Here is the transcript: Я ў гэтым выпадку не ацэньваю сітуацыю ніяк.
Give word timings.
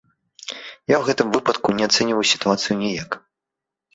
Я 0.51 0.95
ў 0.99 1.01
гэтым 1.09 1.27
выпадку 1.35 1.75
не 1.79 1.83
ацэньваю 1.89 2.25
сітуацыю 2.33 2.79
ніяк. 2.83 3.09